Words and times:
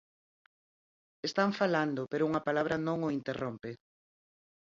Están 1.29 1.51
falando, 1.61 2.01
pero 2.11 2.27
unha 2.29 2.45
palabra 2.47 2.75
non 2.87 2.97
o 3.07 3.13
interrompe. 3.19 3.71